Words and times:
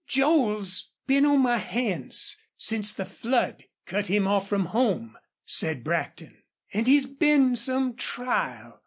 "Joel's 0.07 0.89
been 1.05 1.27
on 1.27 1.41
my 1.41 1.59
hands 1.59 2.35
since 2.57 2.91
the 2.91 3.05
flood 3.05 3.65
cut 3.85 4.07
him 4.07 4.27
off 4.27 4.49
from 4.49 4.65
home," 4.73 5.15
said 5.45 5.83
Brackton. 5.83 6.41
"An' 6.73 6.85
he's 6.85 7.05
been 7.05 7.55
some 7.55 7.95
trial. 7.95 8.79